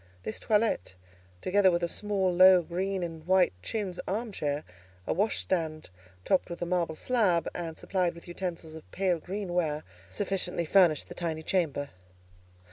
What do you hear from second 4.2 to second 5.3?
chair, a